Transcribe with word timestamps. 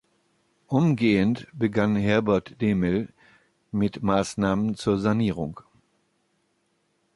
Umgehend 0.65 1.45
begann 1.53 1.95
Herbert 1.95 2.59
Demel 2.59 3.09
mit 3.71 4.01
Maßnahmen 4.01 4.73
zur 4.73 4.97
Sanierung. 4.99 5.59